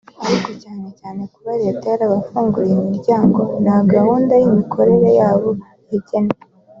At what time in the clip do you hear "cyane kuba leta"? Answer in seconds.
0.99-1.85